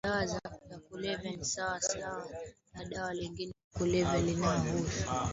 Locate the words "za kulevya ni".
0.25-1.45